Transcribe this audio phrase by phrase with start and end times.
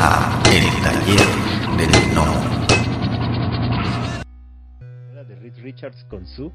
[0.00, 1.26] a El Taller
[1.76, 2.40] del Gnomo.
[5.26, 6.52] de Reed Richards con su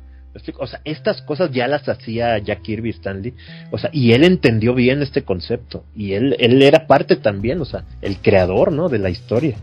[0.57, 3.35] o sea, estas cosas ya las hacía Jack Kirby Stanley,
[3.69, 7.65] o sea, y él entendió bien este concepto, y él, él era parte también, o
[7.65, 8.89] sea, el creador, ¿no?
[8.89, 9.55] De la historia.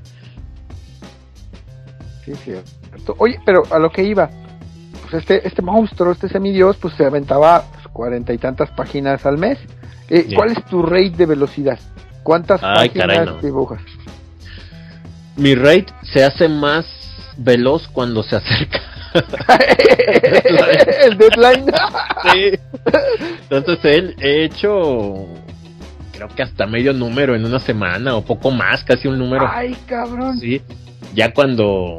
[2.24, 3.16] Sí, cierto.
[3.18, 4.30] Oye, pero a lo que iba,
[5.02, 9.58] pues este, este monstruo, este semidios, pues se aventaba cuarenta y tantas páginas al mes.
[10.08, 11.78] Eh, ¿Cuál es tu rate de velocidad?
[12.22, 13.80] ¿Cuántas páginas dibujas?
[15.36, 16.86] Mi rate se hace más
[17.36, 18.80] veloz cuando se acerca
[21.02, 21.66] el deadline.
[22.32, 22.58] sí.
[23.48, 25.26] Entonces él he hecho
[26.12, 29.48] creo que hasta medio número en una semana o poco más, casi un número.
[29.50, 30.38] Ay, cabrón.
[30.38, 30.60] Sí.
[31.14, 31.98] Ya cuando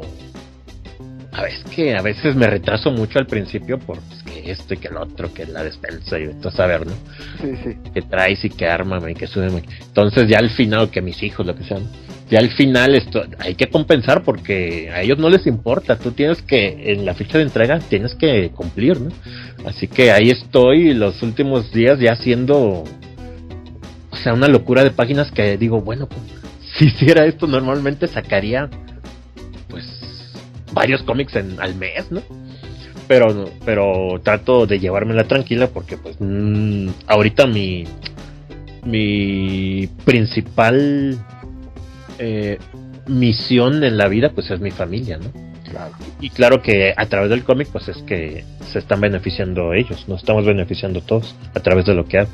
[1.32, 4.76] a veces que a veces me retraso mucho al principio por pues, que esto y
[4.76, 6.92] que el otro, que la despensa y todo saber, ¿no?
[7.40, 7.76] Sí, sí.
[7.94, 9.62] Que traes y que ármame y que súbeme.
[9.80, 11.88] Entonces ya al final, que mis hijos, lo que sean,
[12.30, 15.98] ya al final esto hay que compensar porque a ellos no les importa.
[15.98, 19.10] Tú tienes que, en la ficha de entrega, tienes que cumplir, ¿no?
[19.64, 22.84] Así que ahí estoy los últimos días ya haciendo,
[24.10, 26.20] o sea, una locura de páginas que digo, bueno, pues,
[26.76, 28.68] si hiciera esto normalmente sacaría
[30.72, 32.22] varios cómics en, al mes, ¿no?
[33.08, 37.84] Pero, pero trato de llevármela tranquila porque pues mm, ahorita mi,
[38.84, 41.18] mi principal
[42.18, 42.58] eh,
[43.06, 45.30] misión en la vida pues es mi familia, ¿no?
[45.68, 45.92] Claro.
[46.20, 50.20] Y claro que a través del cómic pues es que se están beneficiando ellos, nos
[50.20, 52.30] estamos beneficiando todos a través de lo que hago.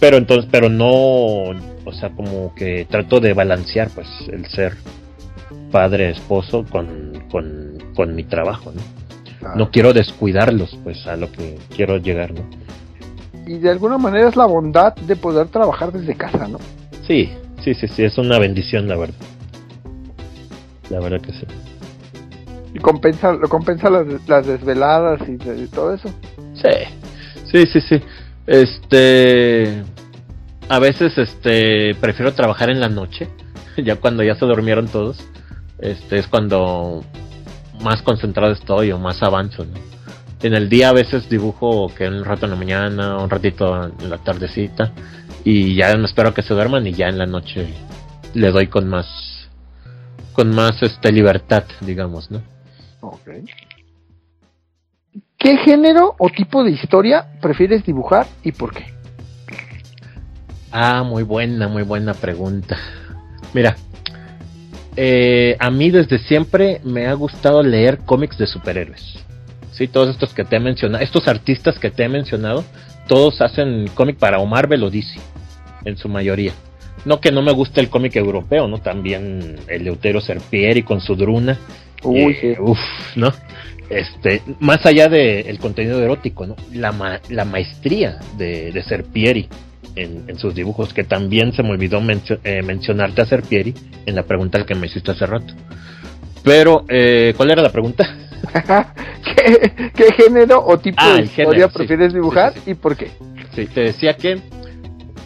[0.00, 4.74] Pero entonces, pero no, o sea, como que trato de balancear pues el ser
[5.70, 7.63] padre, esposo con, con,
[7.94, 8.82] mi trabajo, ¿no?
[9.56, 12.42] No quiero descuidarlos, pues, a lo que quiero llegar, ¿no?
[13.46, 16.58] Y de alguna manera es la bondad de poder trabajar desde casa, ¿no?
[17.06, 17.30] Sí,
[17.62, 19.26] sí, sí, sí, es una bendición, la verdad.
[20.88, 21.46] La verdad que sí.
[22.74, 25.36] ¿Y compensa, lo compensa las, las desveladas y,
[25.68, 26.08] todo eso?
[26.54, 26.70] Sí,
[27.52, 28.00] sí, sí, sí.
[28.46, 29.82] Este,
[30.68, 33.28] a veces, este, prefiero trabajar en la noche,
[33.76, 35.18] ya cuando ya se durmieron todos,
[35.78, 37.04] este es cuando
[37.84, 39.64] más concentrado estoy o más avanzo.
[40.42, 44.10] En el día a veces dibujo que un rato en la mañana, un ratito en
[44.10, 44.92] la tardecita
[45.44, 47.68] y ya me espero que se duerman y ya en la noche
[48.34, 49.48] le doy con más
[50.32, 52.42] con más este libertad, digamos, ¿no?
[53.00, 53.44] Okay.
[55.38, 58.86] ¿Qué género o tipo de historia prefieres dibujar y por qué?
[60.72, 62.76] Ah, muy buena, muy buena pregunta.
[63.52, 63.76] Mira,
[64.96, 69.24] eh, a mí desde siempre me ha gustado leer cómics de superhéroes.
[69.72, 72.64] Sí, todos estos que te he mencionado, estos artistas que te he mencionado,
[73.08, 75.18] todos hacen cómic para o Marvel o DC,
[75.84, 76.52] en su mayoría.
[77.04, 78.78] No que no me guste el cómic europeo, ¿no?
[78.78, 81.58] También el Leutero Serpieri con su druna.
[82.02, 82.78] Uy, eh, Uf,
[83.16, 83.32] ¿no?
[83.90, 86.56] Este, más allá del contenido erótico, ¿no?
[86.72, 89.48] La, la maestría de, de Serpieri
[89.96, 93.74] en, sus dibujos, que también se me olvidó eh, mencionarte a Serpieri
[94.06, 95.54] en la pregunta que me hiciste hace rato.
[96.42, 98.06] Pero, eh, ¿cuál era la pregunta?
[99.94, 103.10] ¿Qué, género o tipo ah, de historia prefieres dibujar y por qué?
[103.54, 104.40] Sí, te decía que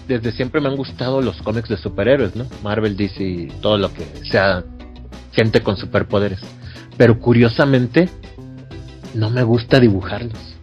[0.06, 2.46] desde siempre me han gustado los cómics de superhéroes, ¿no?
[2.62, 4.62] Marvel, DC, todo lo que sea
[5.32, 6.40] gente con superpoderes.
[6.96, 8.08] Pero curiosamente,
[9.14, 10.57] no me gusta dibujarlos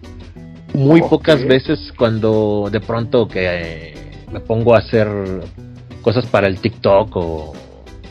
[0.76, 3.94] muy pocas veces cuando de pronto que eh,
[4.32, 5.08] me pongo a hacer
[6.02, 7.54] cosas para el TikTok o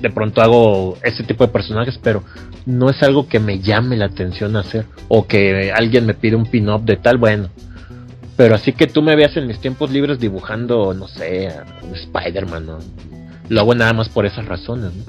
[0.01, 2.23] de pronto hago ese tipo de personajes, pero
[2.67, 6.47] no es algo que me llame la atención hacer o que alguien me pide un
[6.47, 7.49] pin-up de tal, bueno.
[8.37, 11.51] Pero así que tú me veas en mis tiempos libres dibujando, no sé,
[11.83, 12.79] un Spider-Man, ¿no?
[13.49, 14.93] lo hago nada más por esas razones.
[14.95, 15.05] ¿no?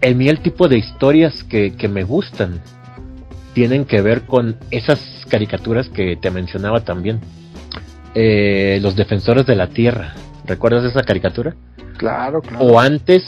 [0.00, 2.60] En mí el tipo de historias que, que me gustan
[3.58, 7.18] tienen que ver con esas caricaturas que te mencionaba también.
[8.14, 10.14] Eh, los defensores de la tierra.
[10.46, 11.56] ¿Recuerdas esa caricatura?
[11.96, 12.64] Claro, claro.
[12.64, 13.24] O antes,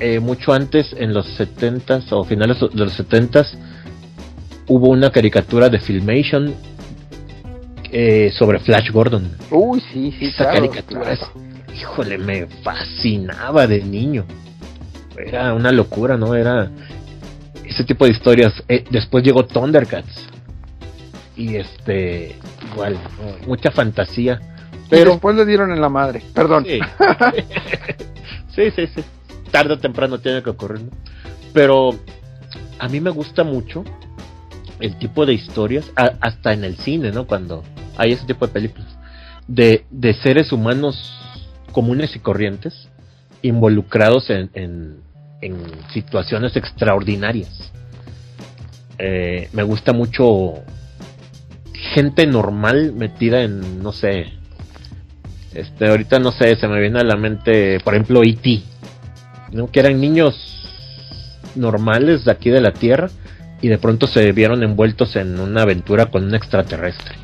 [0.00, 3.56] eh, mucho antes, en los 70s o finales de los 70s,
[4.66, 6.52] hubo una caricatura de Filmation
[7.92, 9.30] eh, sobre Flash Gordon.
[9.52, 10.26] Uy, sí, sí.
[10.26, 11.16] Esa caricatura,
[11.72, 14.24] híjole, me fascinaba de niño.
[15.16, 16.34] Era una locura, ¿no?
[16.34, 16.68] Era
[17.68, 18.62] ese tipo de historias.
[18.90, 20.26] después llegó Thundercats.
[21.36, 22.36] Y este
[22.72, 22.98] igual
[23.46, 24.40] mucha fantasía.
[24.90, 26.64] Pero después le dieron en la madre perdón.
[26.66, 26.80] Sí.
[28.54, 29.04] Sí sí,
[29.52, 30.90] tarde o temprano tiene que ocurrir
[31.52, 31.90] pero
[32.80, 33.84] a mí me gusta mucho
[34.80, 37.62] el tipo de historias hasta en el cine no cuando
[37.96, 38.98] hay ese tipo de películas
[39.46, 41.14] de, de seres humanos
[41.72, 42.88] comunes y corrientes
[43.42, 45.00] involucrados en, en,
[45.92, 47.72] situaciones extraordinarias.
[48.98, 50.54] Eh, me gusta mucho
[51.94, 54.32] gente normal metida en, no sé,
[55.54, 58.62] este, ahorita no sé, se me viene a la mente, por ejemplo, E.T.,
[59.52, 59.70] ¿no?
[59.70, 60.34] que eran niños
[61.54, 63.08] normales de aquí de la Tierra
[63.60, 67.16] y de pronto se vieron envueltos en una aventura con un extraterrestre.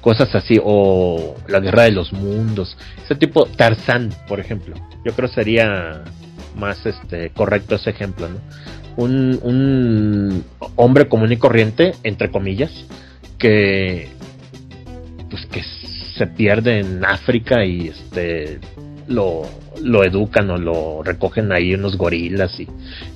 [0.00, 2.76] Cosas así, o la guerra de los mundos.
[3.04, 4.74] Ese tipo, Tarzán, por ejemplo.
[5.04, 6.02] Yo creo sería
[6.58, 8.38] más este correcto ese ejemplo, ¿no?
[8.96, 10.44] Un, un
[10.76, 12.72] hombre común y corriente, entre comillas,
[13.38, 14.08] que
[15.30, 15.62] pues que
[16.16, 18.58] se pierde en África y este
[19.06, 19.42] lo,
[19.82, 22.68] lo educan o lo recogen ahí unos gorilas y,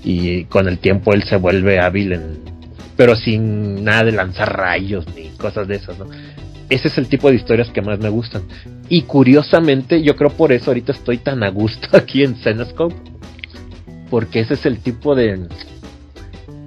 [0.04, 2.52] y con el tiempo él se vuelve hábil en
[2.96, 6.06] pero sin nada de lanzar rayos ni cosas de esas, ¿no?
[6.68, 8.42] Ese es el tipo de historias que más me gustan.
[8.88, 12.94] Y curiosamente, yo creo por eso ahorita estoy tan a gusto aquí en Cenoscope.
[14.12, 15.48] Porque ese es el tipo de,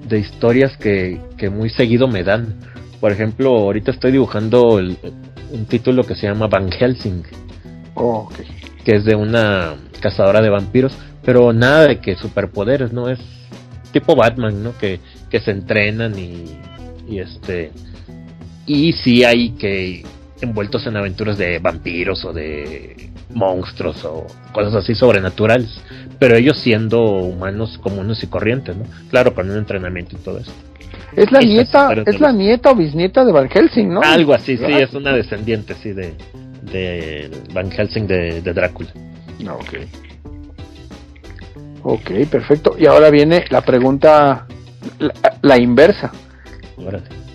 [0.08, 2.56] de historias que, que muy seguido me dan.
[2.98, 7.22] Por ejemplo, ahorita estoy dibujando un título que se llama Van Helsing.
[7.94, 8.28] Oh,
[8.84, 13.08] que es de una cazadora de vampiros, pero nada de que superpoderes, ¿no?
[13.08, 13.20] Es
[13.92, 14.76] tipo Batman, ¿no?
[14.76, 14.98] Que,
[15.30, 16.46] que se entrenan y,
[17.08, 17.70] y este...
[18.66, 20.04] Y sí hay que
[20.40, 23.05] envueltos en aventuras de vampiros o de
[23.36, 25.68] monstruos o cosas así sobrenaturales,
[26.18, 28.84] pero ellos siendo humanos comunes y corrientes, ¿no?
[29.10, 30.52] Claro, con un entrenamiento y todo eso.
[31.14, 34.00] Es la nieta, es la nieta o bisnieta de Van Helsing, ¿no?
[34.00, 36.14] Algo así, sí, es una descendiente, sí, de,
[36.62, 38.88] de Van Helsing de, Drácula.
[39.46, 39.74] Ah, ok.
[41.82, 42.74] Ok, perfecto.
[42.78, 44.46] Y ahora viene la pregunta,
[45.42, 46.10] la, inversa.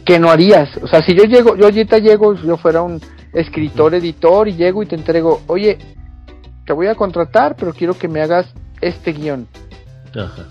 [0.03, 0.69] ¿Qué no harías?
[0.77, 2.99] O sea, si yo llego, yo ahorita llego, si yo fuera un
[3.33, 5.77] escritor, editor, y llego y te entrego, oye,
[6.65, 8.47] te voy a contratar, pero quiero que me hagas
[8.81, 9.47] este guion.
[10.15, 10.45] Ajá.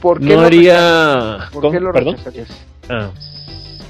[0.00, 1.48] ¿Por qué no haría...
[1.52, 2.16] ¿Por qué lo ¿Perdón?
[2.88, 3.10] Ah,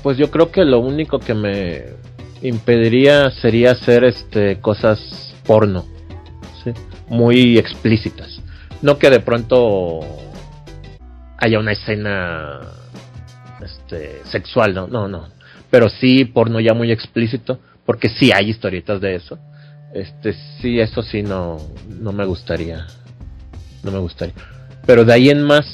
[0.02, 1.84] pues yo creo que lo único que me
[2.42, 5.84] impediría sería hacer este cosas porno,
[7.08, 8.40] muy explícitas.
[8.80, 10.00] No que de pronto
[11.38, 12.60] haya una escena
[13.60, 15.26] este, sexual, no, no, no.
[15.70, 19.38] Pero sí porno ya muy explícito, porque sí hay historietas de eso.
[19.94, 22.86] Este, sí, eso sí no, no me gustaría.
[23.82, 24.34] No me gustaría.
[24.86, 25.66] Pero de ahí en más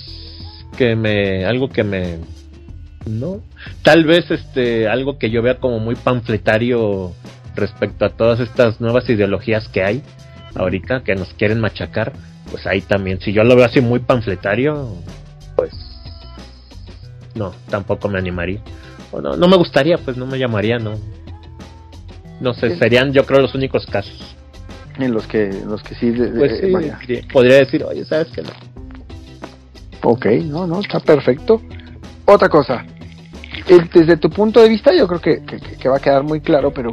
[0.77, 2.19] que me, algo que me
[3.07, 3.43] no.
[3.83, 7.13] Tal vez este algo que yo vea como muy panfletario
[7.55, 10.03] respecto a todas estas nuevas ideologías que hay
[10.55, 12.13] ahorita que nos quieren machacar,
[12.51, 14.97] pues ahí también si yo lo veo así muy panfletario,
[15.57, 15.73] pues
[17.35, 18.61] no, tampoco me animaría.
[19.15, 20.95] O no, no me gustaría, pues no me llamaría, no.
[22.41, 24.35] No sé, serían yo creo los únicos casos
[24.99, 26.61] en los que los que sí, pues
[27.33, 28.51] podría decir, "Oye, sabes que no."
[30.03, 31.63] Ok, no, no, está perfecto.
[32.27, 32.85] Otra cosa,
[33.93, 36.91] desde tu punto de vista yo creo que, va a quedar muy claro, pero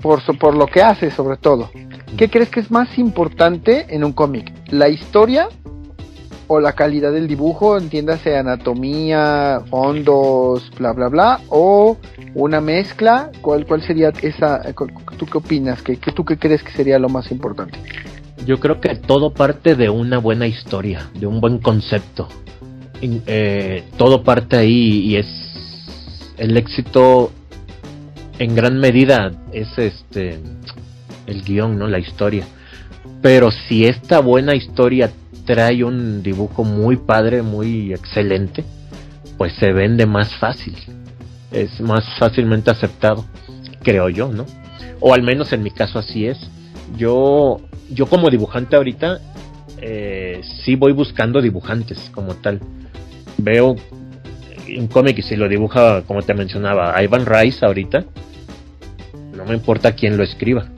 [0.00, 1.70] por, por lo que hace sobre todo,
[2.16, 4.52] ¿qué crees que es más importante en un cómic?
[4.70, 5.48] ¿La historia
[6.48, 11.98] o la calidad del dibujo, entiéndase anatomía, fondos, bla, bla, bla, o
[12.34, 13.30] una mezcla?
[13.40, 14.62] ¿Cuál, cuál sería esa?
[15.16, 15.82] ¿Tú qué opinas?
[15.82, 17.78] ¿Qué, qué, ¿Tú qué crees que sería lo más importante?
[18.46, 22.28] Yo creo que todo parte de una buena historia, de un buen concepto.
[23.00, 25.26] Eh, todo parte ahí y es
[26.36, 27.30] el éxito
[28.38, 30.40] en gran medida es este
[31.26, 31.86] el guion, ¿no?
[31.88, 32.44] La historia.
[33.20, 35.10] Pero si esta buena historia
[35.48, 38.64] trae un dibujo muy padre, muy excelente,
[39.38, 40.76] pues se vende más fácil.
[41.50, 43.24] Es más fácilmente aceptado,
[43.82, 44.44] creo yo, ¿no?
[45.00, 46.38] O al menos en mi caso así es.
[46.98, 49.20] Yo, yo como dibujante ahorita,
[49.80, 52.60] eh, sí voy buscando dibujantes como tal
[53.38, 53.74] veo
[54.76, 58.04] un cómic y si lo dibuja, como te mencionaba, Ivan Rice ahorita,
[59.34, 60.68] no me importa quién lo escriba.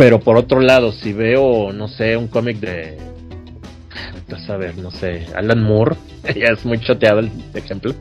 [0.00, 2.96] Pero por otro lado, si veo, no sé, un cómic de.
[4.48, 7.92] A ver, no sé, Alan Moore, ya es muy choteado el ejemplo,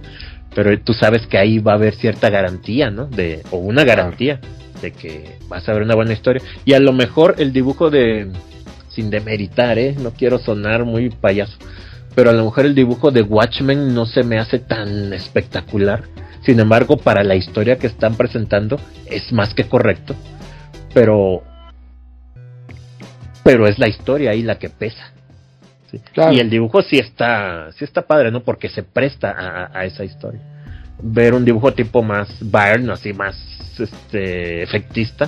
[0.56, 3.06] pero tú sabes que ahí va a haber cierta garantía, ¿no?
[3.06, 4.40] De, o una garantía
[4.82, 6.42] de que vas a ver una buena historia.
[6.64, 8.32] Y a lo mejor el dibujo de.
[8.88, 9.94] Sin demeritar, ¿eh?
[10.00, 11.58] No quiero sonar muy payaso
[12.16, 16.04] pero a lo mejor el dibujo de Watchmen no se me hace tan espectacular.
[16.44, 20.16] Sin embargo, para la historia que están presentando es más que correcto.
[20.94, 21.44] Pero
[23.50, 25.12] pero es la historia ahí la que pesa.
[26.32, 28.44] Y el dibujo sí está sí está padre, ¿no?
[28.44, 30.40] Porque se presta a, esa historia.
[31.02, 33.36] Ver un dibujo tipo más Byrne, así más
[33.80, 35.28] este efectista,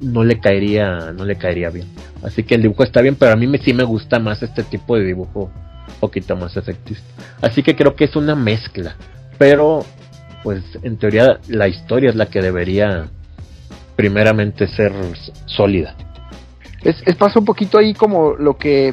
[0.00, 1.86] no le caería, no le caería bien.
[2.24, 4.64] Así que el dibujo está bien, pero a mí me, sí me gusta más este
[4.64, 5.52] tipo de dibujo,
[5.86, 7.06] un poquito más efectista.
[7.40, 8.96] Así que creo que es una mezcla,
[9.38, 9.86] pero
[10.42, 13.06] pues en teoría la historia es la que debería
[13.94, 14.92] primeramente ser
[15.46, 15.94] sólida.
[16.84, 18.92] Es, es pasa un poquito ahí como lo que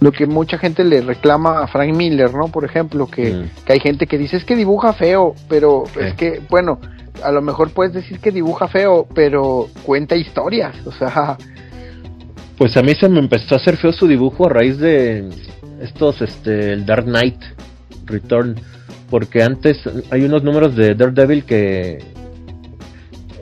[0.00, 2.48] lo que mucha gente le reclama a Frank Miller, ¿no?
[2.48, 3.64] Por ejemplo, que, mm.
[3.64, 6.80] que hay gente que dice es que dibuja feo, pero es que, bueno,
[7.22, 11.36] a lo mejor puedes decir que dibuja feo, pero cuenta historias, o sea...
[12.58, 15.28] Pues a mí se me empezó a hacer feo su dibujo a raíz de
[15.80, 17.40] estos, este, el Dark Knight
[18.04, 18.56] Return,
[19.10, 19.78] porque antes
[20.10, 21.98] hay unos números de Daredevil que,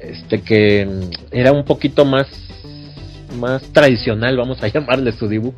[0.03, 0.89] este, que
[1.33, 2.29] era un poquito más,
[3.39, 5.57] más tradicional, vamos a llamarle su dibujo.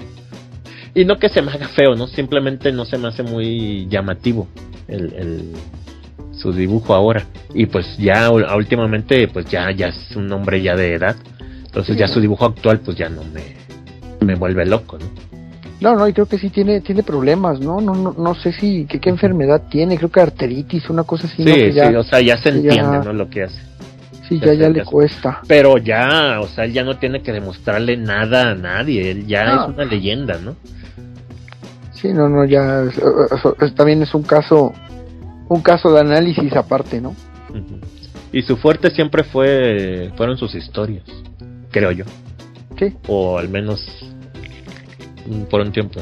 [0.95, 2.07] Y no que se me haga feo, ¿no?
[2.07, 4.47] Simplemente no se me hace muy llamativo
[4.89, 5.53] el,
[6.33, 7.25] su dibujo ahora.
[7.55, 11.17] Y pues ya últimamente, pues ya, ya es un hombre ya de edad.
[11.65, 13.57] Entonces ya su dibujo actual, pues ya no me,
[14.25, 15.07] me vuelve loco, ¿no?
[15.81, 17.81] No, no, y creo que sí tiene, tiene problemas, ¿no?
[17.81, 21.43] No, no, no sé si, qué, qué enfermedad tiene, creo que arteritis, una cosa así.
[21.43, 23.13] Sí, sí, o sea, ya se entiende, ¿no?
[23.13, 23.61] Lo que hace.
[24.29, 25.41] Sí, ya, ya le cuesta.
[25.47, 29.43] Pero ya, o sea, él ya no tiene que demostrarle nada a nadie, él ya
[29.55, 30.57] es una leyenda, ¿no?
[31.93, 32.85] Sí, no, no, ya
[33.77, 34.73] también es un caso,
[35.49, 37.15] un caso de análisis aparte, ¿no?
[38.33, 41.05] Y su fuerte siempre fue, fueron sus historias,
[41.71, 42.05] creo yo.
[42.79, 42.97] Sí.
[43.07, 43.85] O al menos
[45.27, 46.01] mm, por un tiempo.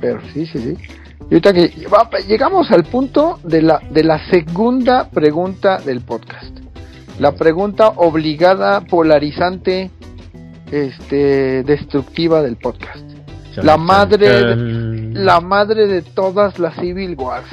[0.00, 0.76] Pero sí, sí, sí.
[1.30, 1.72] Y ahorita que
[2.26, 6.59] llegamos al punto de la, de la segunda pregunta del podcast.
[7.20, 9.90] La pregunta obligada, polarizante,
[10.72, 13.04] este, destructiva del podcast.
[13.56, 14.56] La madre,
[15.12, 17.46] la madre de todas las Civil Wars.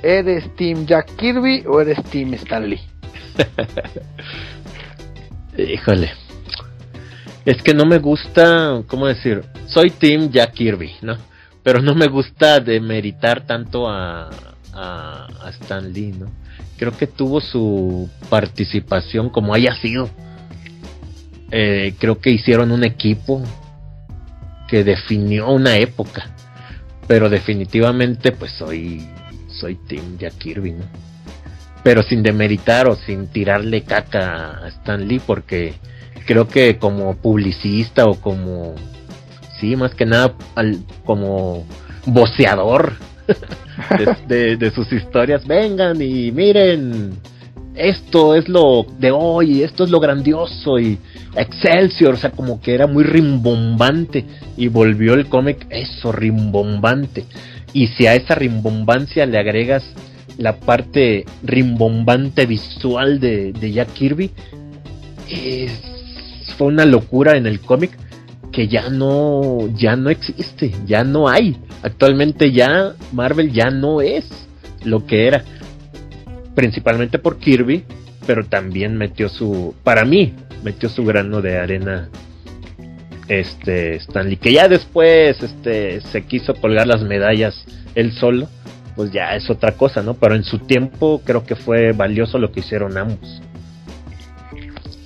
[0.00, 2.80] ¿Eres Team Jack Kirby o eres Team Stanley?
[5.58, 6.12] Híjole.
[7.44, 9.42] Es que no me gusta, ¿cómo decir?
[9.66, 11.16] Soy Team Jack Kirby, ¿no?
[11.64, 14.30] Pero no me gusta demeritar tanto a,
[14.72, 16.41] a, a Stan Lee, ¿no?
[16.76, 20.08] Creo que tuvo su participación como haya sido.
[21.50, 23.42] Eh, creo que hicieron un equipo
[24.68, 26.34] que definió una época.
[27.06, 29.06] Pero definitivamente pues soy
[29.48, 30.84] soy Team Jack Kirby, ¿no?
[31.82, 35.74] Pero sin demeritar o sin tirarle caca a Stan Lee porque
[36.26, 38.74] creo que como publicista o como
[39.60, 40.34] sí, más que nada
[41.04, 41.66] como
[42.06, 42.94] voceador
[44.28, 47.12] de, de, sus historias, vengan y miren,
[47.74, 50.98] esto es lo de hoy, esto es lo grandioso y
[51.34, 57.24] Excelsior, o sea, como que era muy rimbombante y volvió el cómic eso, rimbombante.
[57.72, 59.82] Y si a esa rimbombancia le agregas
[60.36, 64.30] la parte rimbombante visual de, Jack Kirby,
[66.58, 67.96] fue una locura en el cómic
[68.52, 71.56] que ya no, ya no existe, ya no hay.
[71.82, 74.28] Actualmente ya Marvel ya no es
[74.84, 75.42] lo que era.
[76.54, 77.84] Principalmente por Kirby,
[78.26, 82.08] pero también metió su, para mí, metió su grano de arena
[83.28, 88.48] este Stanley, que ya después este se quiso colgar las medallas él solo,
[88.94, 90.14] pues ya es otra cosa, ¿no?
[90.14, 93.40] Pero en su tiempo creo que fue valioso lo que hicieron ambos.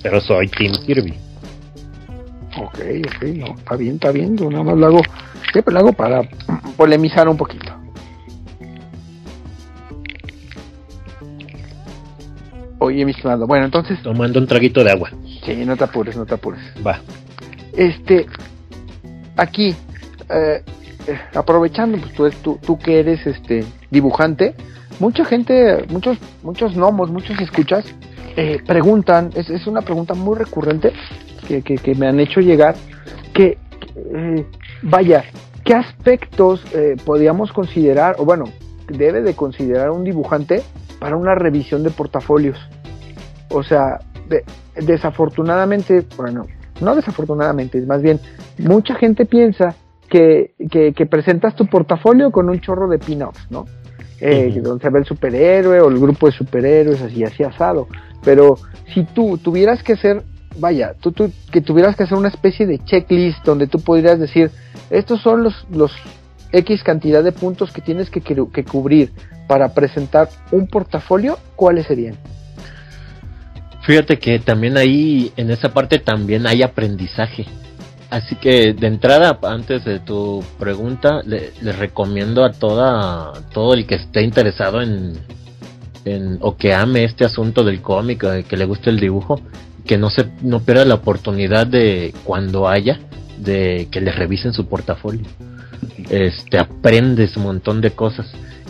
[0.03, 1.26] Pero soy Team Kirby.
[2.59, 5.01] Ok, ok, no, está bien, está bien, nada más lo hago,
[5.51, 6.21] siempre lo hago para
[6.75, 7.71] polemizar un poquito.
[12.79, 14.01] Oye, mi estimado, bueno, entonces...
[14.01, 15.11] Tomando un traguito de agua.
[15.45, 16.61] Sí, no te apures, no te apures.
[16.85, 16.99] Va.
[17.73, 18.27] Este,
[19.35, 19.75] aquí,
[20.29, 20.63] eh,
[21.07, 24.55] eh, aprovechando, pues tú, tú, que eres este dibujante,
[24.99, 27.85] mucha gente, muchos, muchos gnomos, muchos escuchas,
[28.35, 30.93] eh, preguntan, es, es, una pregunta muy recurrente
[31.47, 32.75] que, que, me han hecho llegar,
[33.33, 33.57] que,
[34.81, 35.23] vaya,
[35.63, 36.63] ¿qué aspectos
[37.05, 38.45] podríamos considerar, o bueno,
[38.87, 40.63] debe de considerar un dibujante
[40.99, 42.57] para una revisión de portafolios.
[43.49, 43.99] O sea,
[44.75, 46.45] desafortunadamente, bueno,
[46.81, 48.19] no desafortunadamente, más bien,
[48.57, 49.75] mucha gente piensa
[50.09, 53.65] que, que, presentas tu portafolio con un chorro de pin-ups, ¿no?
[54.19, 57.87] Eh, Donde se ve el superhéroe o el grupo de superhéroes así, así asado.
[58.23, 58.57] Pero
[58.93, 60.23] si tú tuvieras que hacer,
[60.57, 64.51] vaya, tú, tú, que tuvieras que hacer una especie de checklist donde tú podrías decir,
[64.89, 65.91] estos son los, los
[66.51, 69.11] X cantidad de puntos que tienes que, que cubrir
[69.47, 72.15] para presentar un portafolio, ¿cuáles serían?
[73.81, 77.45] Fíjate que también ahí, en esa parte también hay aprendizaje.
[78.09, 83.85] Así que de entrada, antes de tu pregunta, le, les recomiendo a toda, todo el
[83.85, 85.13] que esté interesado en,
[86.05, 89.41] en, o que ame este asunto del cómic, que le guste el dibujo,
[89.87, 92.99] que no se no pierda la oportunidad de cuando haya
[93.37, 95.25] de que le revisen su portafolio.
[96.09, 98.27] Este aprendes un montón de cosas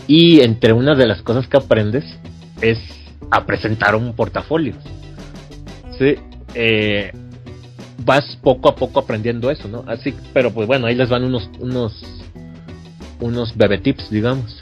[0.07, 2.05] y entre una de las cosas que aprendes
[2.61, 2.79] es
[3.31, 4.75] a presentar un portafolio.
[5.97, 6.15] Sí,
[6.53, 7.11] eh,
[8.05, 9.83] vas poco a poco aprendiendo eso, ¿no?
[9.87, 11.93] Así, pero pues bueno, ahí les van unos unos
[13.19, 14.61] unos bebé tips, digamos.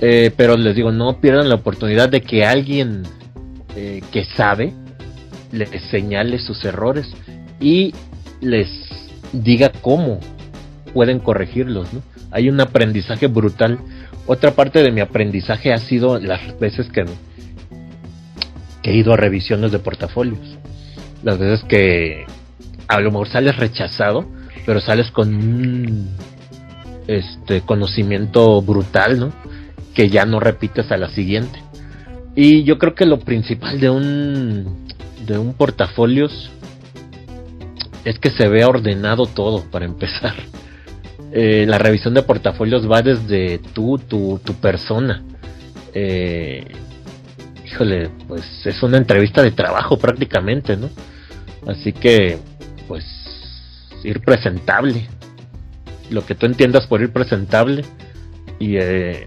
[0.00, 3.02] Eh, pero les digo, no pierdan la oportunidad de que alguien
[3.74, 4.74] eh, que sabe
[5.52, 7.06] les señale sus errores
[7.60, 7.94] y
[8.40, 8.68] les
[9.32, 10.20] diga cómo
[10.92, 11.88] pueden corregirlos.
[12.30, 13.78] Hay un aprendizaje brutal.
[14.26, 17.04] Otra parte de mi aprendizaje ha sido las veces que,
[18.82, 20.58] que he ido a revisiones de portafolios.
[21.22, 22.24] Las veces que
[22.88, 24.26] a lo mejor sales rechazado,
[24.64, 26.08] pero sales con un
[27.06, 29.32] este conocimiento brutal, ¿no?
[29.94, 31.60] Que ya no repites a la siguiente.
[32.34, 34.85] Y yo creo que lo principal de un
[35.24, 36.50] de un portafolios
[38.04, 40.34] es que se vea ordenado todo para empezar.
[41.32, 45.22] Eh, la revisión de portafolios va desde tú, tu, tu persona.
[45.92, 46.64] Eh,
[47.64, 50.88] híjole, pues es una entrevista de trabajo prácticamente, ¿no?
[51.66, 52.38] Así que,
[52.86, 53.04] pues,
[54.04, 55.08] ir presentable.
[56.10, 57.84] Lo que tú entiendas por ir presentable.
[58.58, 59.26] Y, eh,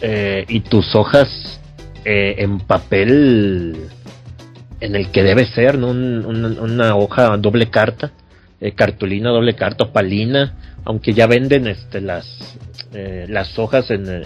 [0.00, 1.60] eh, y tus hojas
[2.04, 3.76] eh, en papel
[4.80, 5.90] en el que debe ser, ¿no?
[5.90, 8.12] una hoja doble carta,
[8.60, 10.54] eh, cartulina doble carta, palina,
[10.84, 12.56] aunque ya venden este, las,
[12.92, 14.24] las hojas en,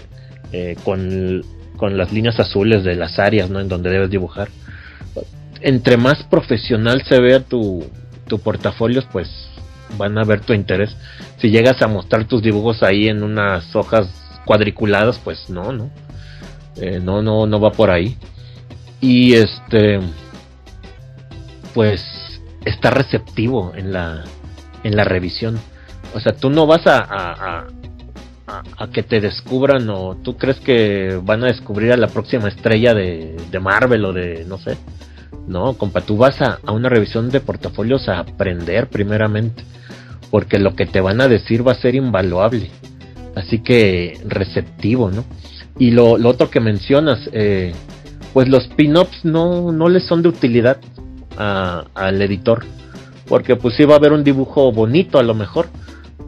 [0.83, 1.43] con,
[1.75, 3.59] con las líneas azules de las áreas, ¿no?
[3.59, 4.47] En donde debes dibujar
[5.65, 7.83] entre más profesional se vea tu,
[8.27, 9.27] tu portafolio, pues
[9.97, 10.95] van a ver tu interés.
[11.39, 14.07] Si llegas a mostrar tus dibujos ahí en unas hojas
[14.45, 15.89] cuadriculadas, pues no, no.
[16.77, 18.17] Eh, no, no, no va por ahí.
[19.01, 19.99] Y este,
[21.73, 22.03] pues
[22.65, 24.23] está receptivo en la,
[24.83, 25.59] en la revisión.
[26.13, 27.67] O sea, tú no vas a, a,
[28.47, 32.47] a, a, que te descubran o tú crees que van a descubrir a la próxima
[32.47, 34.77] estrella de, de Marvel o de, no sé.
[35.47, 39.63] No, compa, tú vas a, una revisión de portafolios a aprender primeramente,
[40.31, 42.71] porque lo que te van a decir va a ser invaluable.
[43.35, 45.25] Así que receptivo, ¿no?
[45.77, 47.73] Y lo, otro que mencionas, eh,
[48.33, 50.77] pues los pin-ups no, no les son de utilidad
[51.37, 52.63] al editor,
[53.27, 55.67] porque pues sí va a haber un dibujo bonito a lo mejor,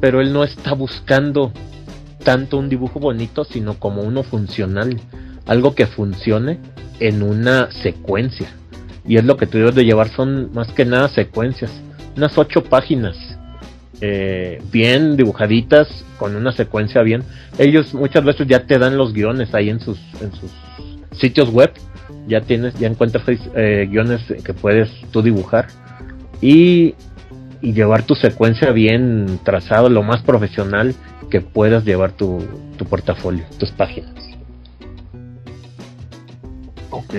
[0.02, 1.54] pero él no está buscando
[2.24, 5.00] tanto un dibujo bonito, sino como uno funcional,
[5.46, 6.60] algo que funcione
[7.00, 8.50] en una secuencia.
[9.08, 11.72] Y es lo que debes de llevar, son más que nada secuencias.
[12.18, 13.16] Unas ocho páginas.
[14.02, 17.24] Eh, bien dibujaditas, con una secuencia bien.
[17.58, 20.52] Ellos muchas veces ya te dan los guiones ahí en sus, en sus
[21.12, 21.72] sitios web.
[22.28, 23.24] Ya tienes, ya encuentras
[23.56, 25.68] eh, guiones que puedes tú dibujar.
[26.42, 26.94] Y,
[27.62, 30.94] y llevar tu secuencia bien trazado, lo más profesional
[31.32, 32.40] que puedas llevar tu,
[32.78, 34.14] tu portafolio, tus páginas.
[36.92, 37.16] Ok.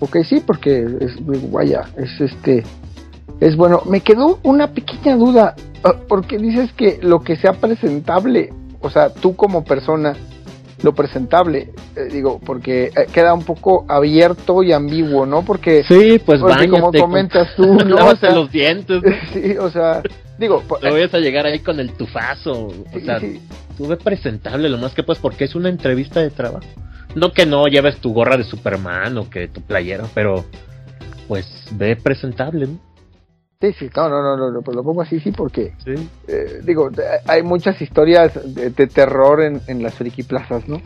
[0.00, 1.12] Ok, sí, porque es,
[1.50, 2.64] vaya, es este,
[3.40, 3.82] es bueno.
[3.86, 9.12] Me quedó una pequeña duda, ah, porque dices que lo que sea presentable, o sea,
[9.12, 10.14] tú como persona,
[10.82, 15.42] lo presentable, eh, digo, porque eh, queda un poco abierto y ambiguo, ¿no?
[15.44, 17.96] Porque, sí, pues como comentas tú, ¿no?
[17.96, 19.02] o sea, los dientes.
[19.32, 20.02] Sí, o sea,
[20.38, 23.20] digo, no vayas a llegar ahí con el tufazo, o sea,
[23.76, 26.66] tú ves presentable lo más que puedes porque es una entrevista de trabajo.
[27.14, 30.44] No que no lleves tu gorra de Superman o que tu playera, pero
[31.28, 32.89] pues ve presentable, ¿no?
[33.60, 36.90] Sí, sí, no, no, no, no, pues lo pongo así, sí, porque, eh, digo,
[37.26, 40.80] hay muchas historias de, terror en, en las friki plazas, ¿no?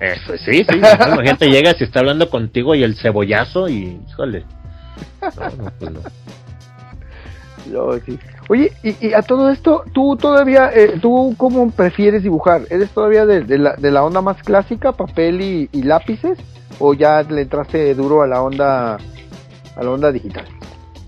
[0.00, 4.44] Eso, sí, sí, la gente llega si está hablando contigo y el cebollazo y, híjole,
[5.22, 6.00] no, no, pues no.
[8.48, 12.62] Oye, y, a todo esto, ¿tú todavía, eh, tú cómo prefieres dibujar?
[12.70, 16.38] ¿Eres todavía de, la, de la onda más clásica, papel y, lápices?
[16.78, 18.94] ¿O ya le entraste duro a la onda,
[19.76, 20.46] a la onda digital?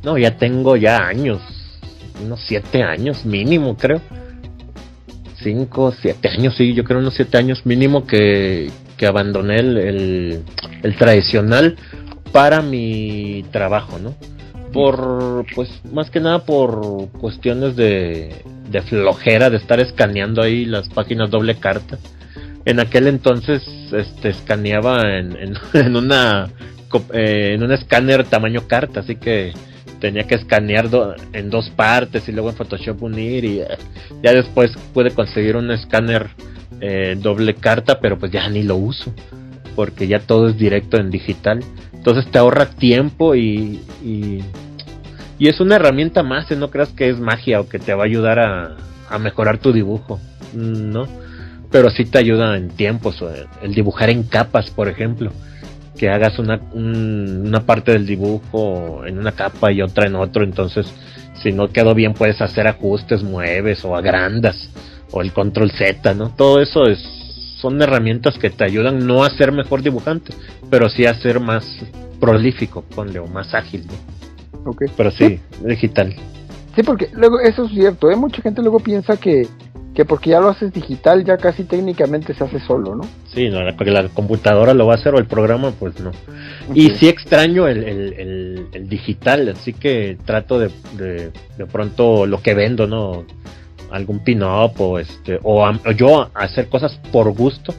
[0.02, 1.40] No, ya tengo ya años,
[2.24, 4.00] unos siete años mínimo, creo.
[5.42, 10.44] Cinco, siete años, sí, yo creo unos siete años mínimo que, que abandoné el,
[10.82, 11.76] el tradicional
[12.32, 14.14] para mi trabajo, ¿no?
[14.72, 18.34] por pues más que nada por cuestiones de,
[18.70, 21.98] de flojera de estar escaneando ahí las páginas doble carta
[22.64, 25.36] en aquel entonces este escaneaba en,
[25.74, 26.50] en, una
[27.12, 29.52] eh, en un escáner tamaño carta así que
[30.00, 30.88] tenía que escanear
[31.32, 33.68] en dos partes y luego en Photoshop unir y eh,
[34.22, 36.30] ya después pude conseguir un escáner
[36.80, 39.12] eh, doble carta pero pues ya ni lo uso
[39.76, 41.60] porque ya todo es directo en digital.
[41.92, 44.42] Entonces te ahorra tiempo y, y,
[45.38, 46.56] es una herramienta más, ¿eh?
[46.56, 48.76] no creas que es magia o que te va a ayudar a,
[49.08, 50.20] a mejorar tu dibujo,
[50.54, 51.06] ¿no?
[51.70, 53.24] Pero sí te ayuda en tiempos,
[53.62, 55.32] el dibujar en capas, por ejemplo
[56.00, 60.90] que hagas una, una parte del dibujo en una capa y otra en otro, entonces
[61.42, 64.70] si no quedó bien puedes hacer ajustes, mueves o agrandas
[65.10, 66.30] o el control Z, ¿no?
[66.30, 66.98] Todo eso es
[67.60, 70.32] son herramientas que te ayudan no a ser mejor dibujante,
[70.70, 71.66] pero sí a ser más
[72.18, 74.70] prolífico, ponle, o más ágil, ¿no?
[74.70, 74.88] Okay.
[74.96, 76.14] Pero sí, digital.
[76.74, 78.16] Sí, porque luego eso es cierto, ¿eh?
[78.16, 79.46] Mucha gente luego piensa que
[79.94, 83.02] que porque ya lo haces digital ya casi técnicamente se hace solo, ¿no?
[83.34, 86.12] Sí, no, porque la computadora lo va a hacer o el programa, pues no.
[86.74, 92.40] Y sí extraño el, el, el, digital, así que trato de, de, de, pronto lo
[92.40, 93.24] que vendo, ¿no?
[93.90, 97.74] Algún pin-up o, este, o, yo hacer cosas por gusto.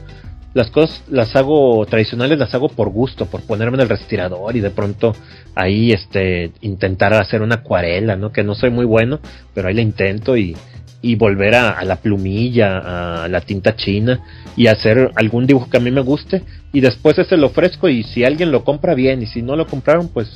[0.52, 4.60] Las cosas las hago tradicionales, las hago por gusto, por ponerme en el respirador y
[4.60, 5.14] de pronto
[5.54, 8.32] ahí este intentar hacer una acuarela, ¿no?
[8.32, 9.18] Que no soy muy bueno,
[9.54, 10.54] pero ahí la intento y,
[11.02, 14.20] y volver a, la plumilla, a la tinta china
[14.56, 18.04] y hacer algún dibujo que a mí me guste y después ese lo ofrezco y
[18.04, 20.28] si alguien lo compra bien y si no lo compraron pues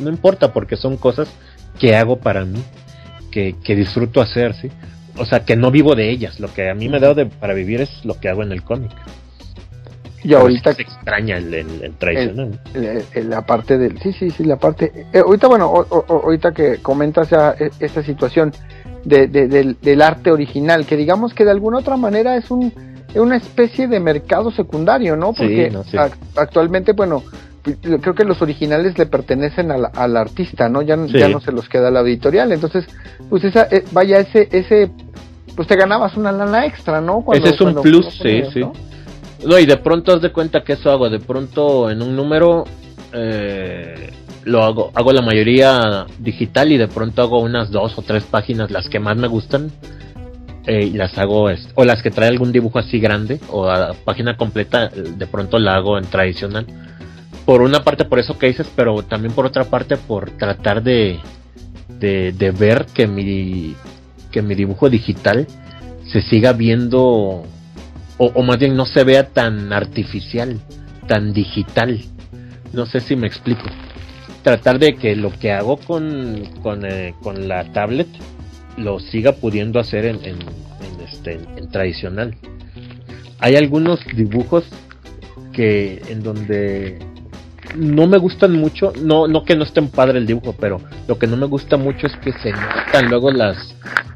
[0.00, 1.28] no importa porque son cosas
[1.78, 2.60] que hago para mí,
[3.30, 4.68] que, que disfruto hacer, ¿sí?
[5.16, 7.80] O sea, que no vivo de ellas, lo que a mí me da para vivir
[7.80, 8.92] es lo que hago en el cómic.
[10.24, 12.58] Y ahorita se extraña el, el, tradicional.
[13.14, 13.98] la parte del.
[14.00, 15.06] Sí, sí, sí, la parte.
[15.12, 18.52] Eh, ahorita, bueno, ahorita que comentas ya e, esta situación,
[19.04, 22.72] del, arte original, que digamos que de alguna otra manera es un,
[23.14, 25.32] una especie de mercado secundario, ¿no?
[25.32, 25.72] Porque
[26.36, 27.22] actualmente, bueno,
[27.62, 30.82] creo que los originales le pertenecen al, al artista, ¿no?
[30.82, 32.52] Ya, ya no se los queda la editorial.
[32.52, 32.86] Entonces,
[33.28, 34.90] pues esa, eh, vaya, ese, ese,
[35.56, 37.24] pues te ganabas una lana extra, ¿no?
[37.32, 38.62] ese es un plus, sí, sí.
[39.46, 39.58] ¿No?
[39.58, 42.64] y de pronto haz de cuenta que eso hago, de pronto en un número
[43.12, 44.10] eh,
[44.44, 48.70] lo hago, hago la mayoría digital y de pronto hago unas dos o tres páginas,
[48.70, 49.70] las que más me gustan,
[50.66, 54.36] eh, y las hago, o las que trae algún dibujo así grande, o a página
[54.36, 56.66] completa, de pronto la hago en tradicional.
[57.44, 61.18] Por una parte por eso que dices, pero también por otra parte por tratar de,
[61.98, 63.74] de, ver que mi,
[64.30, 65.46] que mi dibujo digital
[66.12, 67.44] se siga viendo,
[68.18, 70.60] o, más bien no se vea tan artificial,
[71.06, 72.00] tan digital.
[72.72, 73.64] No sé si me explico
[74.42, 78.08] tratar de que lo que hago con, con, eh, la tablet
[78.76, 80.38] lo siga pudiendo hacer en, en,
[81.06, 82.34] este, en tradicional.
[83.40, 84.64] Hay algunos dibujos
[85.52, 86.98] que en donde
[87.76, 91.26] no me gustan mucho, no, no que no estén padre el dibujo, pero lo que
[91.26, 93.74] no me gusta mucho es que se notan luego las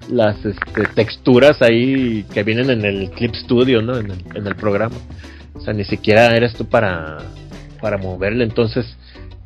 [0.08, 3.98] las este, texturas ahí que vienen en el Clip Studio, ¿no?
[3.98, 4.96] En el, en el programa.
[5.54, 7.18] O sea, ni siquiera eres tú para,
[7.80, 8.44] para moverle.
[8.44, 8.86] Entonces,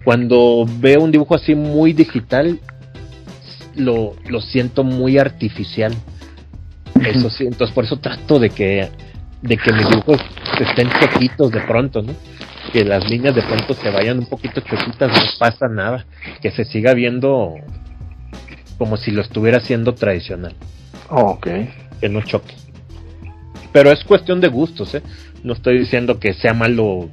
[0.05, 2.59] cuando veo un dibujo así muy digital,
[3.75, 5.95] lo, lo siento muy artificial.
[7.03, 8.89] Eso sí, entonces por eso trato de que,
[9.43, 10.21] de que mis dibujos
[10.61, 12.15] estén choquitos de pronto, ¿no?
[12.77, 16.05] Que las líneas de pronto se vayan un poquito choquitas, no pasa nada.
[16.43, 17.55] Que se siga viendo
[18.77, 20.55] como si lo estuviera haciendo tradicional.
[21.09, 21.47] ok.
[22.03, 22.55] Que no choque.
[23.73, 25.03] Pero es cuestión de gustos, ¿eh?
[25.43, 27.09] No estoy diciendo que sea malo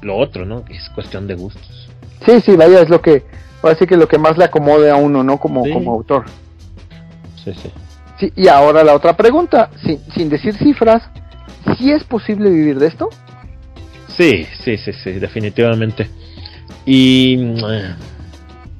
[0.00, 0.64] lo otro, ¿no?
[0.70, 1.90] Es cuestión de gustos.
[2.24, 3.24] Sí, sí, vaya, es lo que,
[3.60, 5.36] parece que lo que más le acomode a uno, ¿no?
[5.36, 6.24] Como, como autor.
[7.44, 7.70] Sí, sí.
[8.18, 11.02] Sí, y ahora la otra pregunta, sin, sin decir cifras,
[11.76, 13.10] ¿sí es posible vivir de esto?
[14.16, 16.08] Sí, sí, sí, sí, definitivamente.
[16.86, 17.38] Y,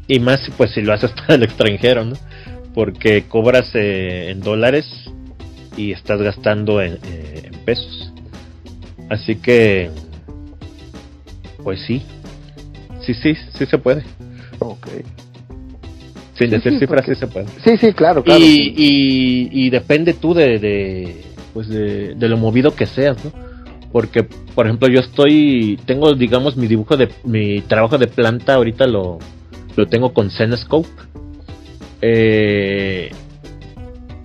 [0.07, 2.17] y más pues si lo haces para el extranjero, ¿no?
[2.75, 4.87] Porque cobras eh, en dólares
[5.77, 8.13] y estás gastando en, eh, en pesos.
[9.11, 9.91] Así que,
[11.63, 12.03] pues sí,
[13.05, 14.03] sí, sí, sí se puede.
[14.59, 14.89] Ok.
[16.39, 17.47] Sin decir cifras, sí se puede.
[17.65, 18.41] Sí, sí, claro, claro.
[18.41, 23.31] Y, y, y depende tú de, de pues de, de, lo movido que seas, ¿no?
[23.95, 28.89] Porque, por ejemplo, yo estoy, tengo, digamos, mi dibujo de, mi trabajo de planta ahorita
[28.89, 29.21] lo,
[29.77, 30.89] lo tengo con Zenescope.
[32.03, 33.13] Eh,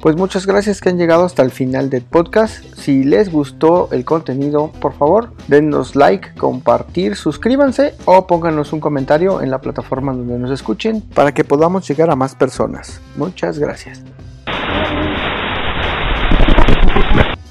[0.02, 2.66] pues muchas gracias que han llegado hasta el final del podcast.
[2.78, 9.40] Si les gustó el contenido, por favor, denos like, compartir, suscríbanse o pónganos un comentario
[9.40, 13.02] en la plataforma donde nos escuchen para que podamos llegar a más personas.
[13.16, 14.04] Muchas gracias.